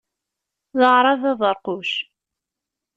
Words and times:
D 0.79 0.81
aɛrab 0.89 1.21
aberquc. 1.31 1.91